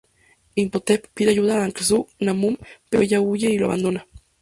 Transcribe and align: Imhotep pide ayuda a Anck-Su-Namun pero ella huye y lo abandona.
Imhotep 0.61 1.01
pide 1.15 1.29
ayuda 1.31 1.53
a 1.57 1.63
Anck-Su-Namun 1.67 2.55
pero 2.89 3.03
ella 3.03 3.21
huye 3.21 3.51
y 3.51 3.59
lo 3.59 3.67
abandona. 3.67 4.07